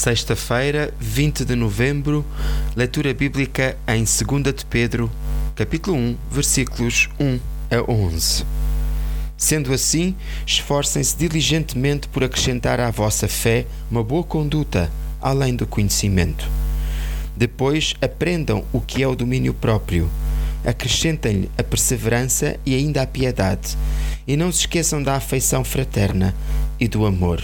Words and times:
Sexta-feira, 0.00 0.94
20 0.98 1.44
de 1.44 1.54
novembro, 1.54 2.24
leitura 2.74 3.12
bíblica 3.12 3.76
em 3.86 3.98
2 3.98 4.54
de 4.54 4.64
Pedro, 4.64 5.10
capítulo 5.54 5.94
1, 5.94 6.16
versículos 6.30 7.10
1 7.20 7.38
a 7.70 7.82
11. 7.86 8.46
Sendo 9.36 9.74
assim, 9.74 10.16
esforcem-se 10.46 11.14
diligentemente 11.14 12.08
por 12.08 12.24
acrescentar 12.24 12.80
à 12.80 12.90
vossa 12.90 13.28
fé 13.28 13.66
uma 13.90 14.02
boa 14.02 14.24
conduta, 14.24 14.90
além 15.20 15.54
do 15.54 15.66
conhecimento. 15.66 16.48
Depois, 17.36 17.94
aprendam 18.00 18.64
o 18.72 18.80
que 18.80 19.02
é 19.02 19.06
o 19.06 19.14
domínio 19.14 19.52
próprio. 19.52 20.08
Acrescentem-lhe 20.64 21.50
a 21.58 21.62
perseverança 21.62 22.58
e 22.64 22.74
ainda 22.74 23.02
a 23.02 23.06
piedade. 23.06 23.76
E 24.26 24.34
não 24.34 24.50
se 24.50 24.60
esqueçam 24.60 25.02
da 25.02 25.16
afeição 25.16 25.62
fraterna 25.62 26.34
e 26.80 26.88
do 26.88 27.04
amor. 27.04 27.42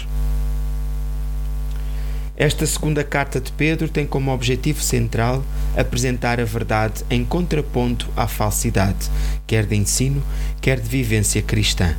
Esta 2.37 2.67
segunda 2.67 3.03
carta 3.03 3.41
de 3.41 3.51
Pedro 3.51 3.89
tem 3.89 4.05
como 4.05 4.31
objetivo 4.31 4.79
central 4.79 5.43
apresentar 5.75 6.39
a 6.39 6.45
verdade 6.45 7.03
em 7.09 7.25
contraponto 7.25 8.07
à 8.15 8.27
falsidade, 8.27 9.09
quer 9.47 9.65
de 9.65 9.75
ensino, 9.75 10.21
quer 10.61 10.79
de 10.79 10.87
vivência 10.87 11.41
cristã. 11.41 11.95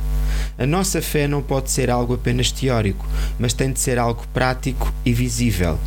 A 0.57 0.65
nossa 0.65 1.01
fé 1.01 1.27
não 1.27 1.41
pode 1.41 1.69
ser 1.69 1.89
algo 1.89 2.13
apenas 2.13 2.53
teórico, 2.53 3.05
mas 3.37 3.51
tem 3.51 3.69
de 3.69 3.81
ser 3.81 3.99
algo 3.99 4.25
prático 4.33 4.93
e 5.03 5.11
visível. 5.11 5.77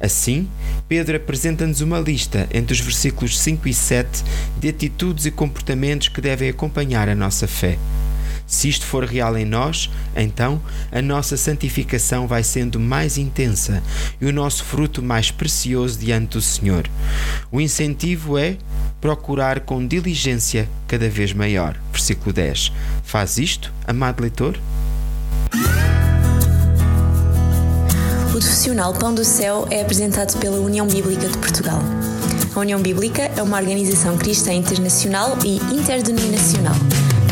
Assim, 0.00 0.48
Pedro 0.88 1.18
apresenta-nos 1.18 1.82
uma 1.82 2.00
lista 2.00 2.48
entre 2.54 2.72
os 2.72 2.80
versículos 2.80 3.38
5 3.38 3.68
e 3.68 3.74
7 3.74 4.24
de 4.60 4.68
atitudes 4.70 5.26
e 5.26 5.30
comportamentos 5.30 6.08
que 6.08 6.22
devem 6.22 6.48
acompanhar 6.48 7.06
a 7.10 7.14
nossa 7.14 7.46
fé. 7.46 7.76
Se 8.46 8.68
isto 8.68 8.84
for 8.84 9.04
real 9.04 9.36
em 9.36 9.44
nós, 9.44 9.90
então 10.14 10.60
a 10.92 11.00
nossa 11.00 11.36
santificação 11.36 12.26
vai 12.26 12.42
sendo 12.42 12.78
mais 12.78 13.16
intensa 13.16 13.82
e 14.20 14.26
o 14.26 14.32
nosso 14.32 14.64
fruto 14.64 15.02
mais 15.02 15.30
precioso 15.30 15.98
diante 15.98 16.32
do 16.32 16.40
Senhor. 16.40 16.88
O 17.50 17.60
incentivo 17.60 18.36
é 18.36 18.56
procurar 19.00 19.60
com 19.60 19.86
diligência 19.86 20.68
cada 20.86 21.08
vez 21.08 21.32
maior. 21.32 21.76
Versículo 21.92 22.32
10. 22.32 22.72
Faz 23.02 23.38
isto, 23.38 23.72
amado 23.86 24.20
leitor? 24.20 24.58
O 28.28 28.30
profissional 28.30 28.92
Pão 28.94 29.14
do 29.14 29.24
Céu 29.24 29.66
é 29.70 29.80
apresentado 29.80 30.38
pela 30.38 30.58
União 30.58 30.86
Bíblica 30.86 31.28
de 31.28 31.38
Portugal. 31.38 31.80
A 32.54 32.60
União 32.60 32.80
Bíblica 32.80 33.22
é 33.36 33.42
uma 33.42 33.58
organização 33.58 34.16
cristã 34.18 34.52
internacional 34.52 35.38
e 35.44 35.56
interdenominacional 35.74 36.74